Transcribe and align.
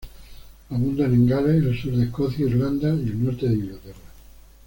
Abundan 0.71 1.13
en 1.13 1.27
Gales, 1.27 1.63
el 1.63 1.79
sur 1.79 1.95
de 1.95 2.05
Escocia, 2.05 2.47
Irlanda 2.47 2.89
y 2.95 3.03
el 3.09 3.23
norte 3.23 3.47
de 3.47 3.53
Inglaterra. 3.53 3.99